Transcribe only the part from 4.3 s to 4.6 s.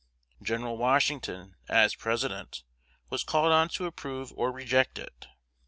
or